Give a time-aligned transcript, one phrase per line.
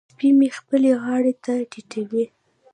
[0.11, 2.25] سپی مې خپلې غاړې ته ټيټوي.